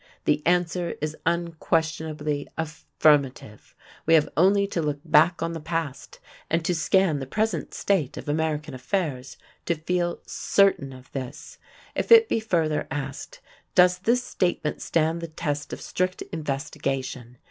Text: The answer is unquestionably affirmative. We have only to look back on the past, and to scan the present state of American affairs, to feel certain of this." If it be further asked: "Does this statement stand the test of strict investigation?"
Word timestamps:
The 0.25 0.41
answer 0.47 0.95
is 0.99 1.15
unquestionably 1.27 2.47
affirmative. 2.57 3.75
We 4.07 4.15
have 4.15 4.29
only 4.35 4.65
to 4.65 4.81
look 4.81 4.99
back 5.05 5.43
on 5.43 5.53
the 5.53 5.59
past, 5.59 6.19
and 6.49 6.65
to 6.65 6.73
scan 6.73 7.19
the 7.19 7.27
present 7.27 7.75
state 7.75 8.17
of 8.17 8.27
American 8.27 8.73
affairs, 8.73 9.37
to 9.67 9.75
feel 9.75 10.23
certain 10.25 10.91
of 10.91 11.11
this." 11.11 11.59
If 11.93 12.11
it 12.11 12.27
be 12.29 12.39
further 12.39 12.87
asked: 12.89 13.41
"Does 13.75 13.99
this 13.99 14.23
statement 14.23 14.81
stand 14.81 15.21
the 15.21 15.27
test 15.27 15.71
of 15.71 15.79
strict 15.81 16.23
investigation?" 16.33 17.37